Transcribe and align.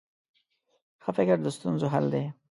ښه 1.03 1.11
فکر 1.17 1.37
د 1.43 1.47
ستونزو 1.57 1.87
حل 1.93 2.05
دی. 2.13 2.25